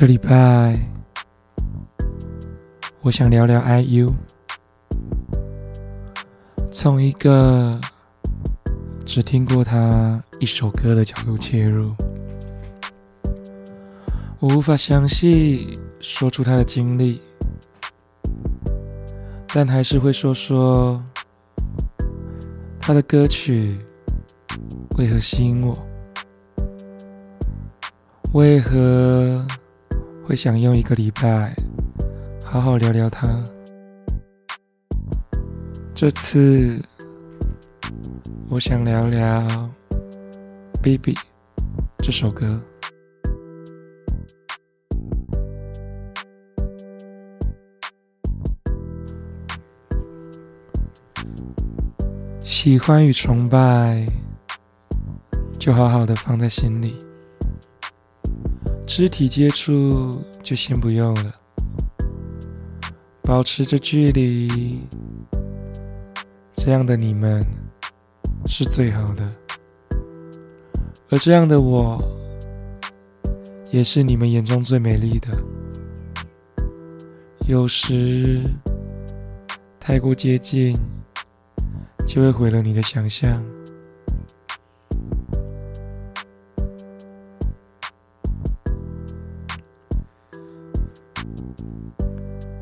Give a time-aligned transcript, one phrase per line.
[0.00, 0.78] 这礼拜，
[3.00, 4.14] 我想聊聊 IU，
[6.70, 7.80] 从一个
[9.04, 11.92] 只听过他一首歌的角度切入。
[14.38, 17.20] 我无法详细说出他的经历，
[19.48, 21.02] 但还是会说说
[22.78, 23.76] 他的歌曲
[24.96, 25.76] 为何吸引我，
[28.34, 29.44] 为何
[30.28, 31.56] 会想用一个礼拜
[32.44, 33.42] 好好聊聊他。
[35.94, 36.78] 这次
[38.50, 39.40] 我想聊聊
[40.82, 41.14] 《Baby》
[41.96, 42.60] 这首歌。
[52.44, 54.06] 喜欢与崇拜，
[55.58, 56.98] 就好好的放在心里；
[58.88, 61.34] 肢体接触就先不用了，
[63.22, 64.80] 保持着距离。
[66.56, 67.46] 这样的你们
[68.46, 69.30] 是最好的，
[71.10, 72.02] 而这样的我，
[73.70, 75.28] 也是你们眼中最美丽的。
[77.46, 78.40] 有时
[79.78, 80.74] 太过接近。
[82.06, 83.44] 就会毁了你的想象。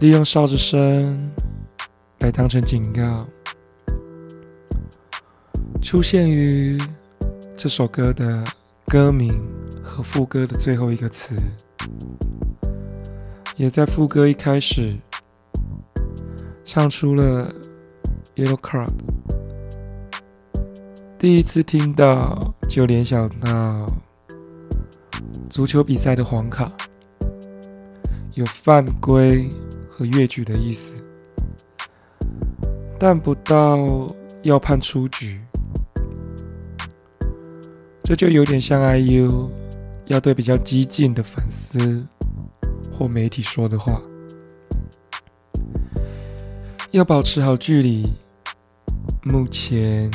[0.00, 1.28] 利用哨子声
[2.20, 3.26] 来当成警告，
[5.82, 6.80] 出现于
[7.56, 8.44] 这首歌的
[8.86, 9.42] 歌名
[9.82, 11.34] 和副歌的最后一个词，
[13.56, 14.96] 也在副歌一开始
[16.64, 17.52] 唱出了
[18.36, 18.92] Yellow Card。
[21.18, 23.84] 第一次听到，就联想到
[25.50, 26.70] 足球比赛的黄卡，
[28.34, 29.48] 有犯规
[29.98, 30.94] 和越矩的意思，
[33.00, 34.06] 但不到
[34.42, 35.40] 要判出局。
[38.04, 39.50] 这就有点像 IU
[40.06, 42.06] 要对比较激进的粉丝
[42.96, 44.00] 或媒体说的话，
[46.92, 48.06] 要保持好距离。
[49.24, 50.08] 目前。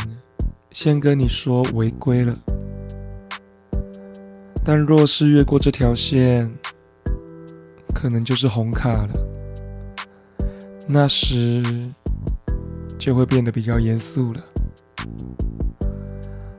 [0.72, 2.36] 先跟你说违规了，
[4.66, 6.52] 但若是越过这条线，
[7.94, 9.10] 可能就是红卡了。
[10.88, 11.64] 那时
[13.00, 14.44] 就会变得比较严肃了。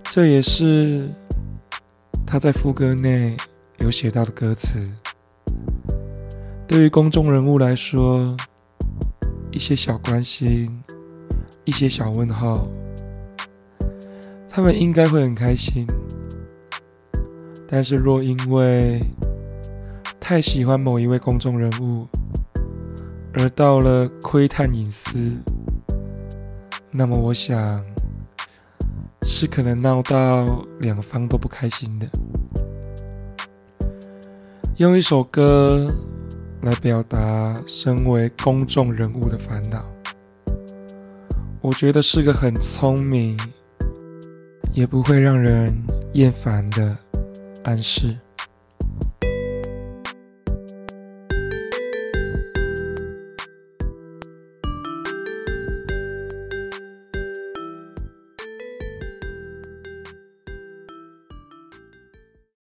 [0.05, 1.09] 这也是
[2.27, 3.37] 他在副歌内
[3.79, 4.83] 有写到的歌词。
[6.67, 8.37] 对于公众人物来说，
[9.51, 10.83] 一些小关心，
[11.65, 12.67] 一些小问号。
[14.49, 15.85] 他们应该会很开心，
[17.69, 19.03] 但是若因为
[20.21, 22.07] 太喜欢某一位公众人物，
[23.35, 25.33] 而到了窥探隐私，
[26.91, 27.85] 那么我想
[29.23, 32.09] 是可能闹到两方都不开心的。
[34.77, 35.93] 用一首歌
[36.63, 39.85] 来表达身为公众人物的烦恼，
[41.61, 43.39] 我觉得是个很聪明。
[44.73, 45.73] 也不会让人
[46.15, 46.97] 厌烦的
[47.63, 48.17] 暗示。